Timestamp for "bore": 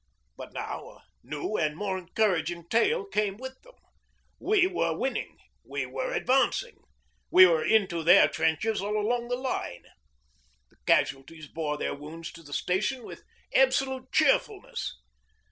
11.47-11.77